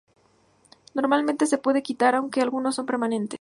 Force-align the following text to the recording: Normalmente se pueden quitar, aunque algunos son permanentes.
Normalmente 0.95 1.45
se 1.45 1.59
pueden 1.59 1.83
quitar, 1.83 2.15
aunque 2.15 2.41
algunos 2.41 2.73
son 2.73 2.87
permanentes. 2.87 3.29